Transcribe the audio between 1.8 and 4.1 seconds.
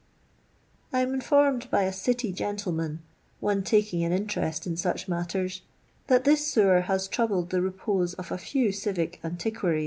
a City gentleman— one tak ing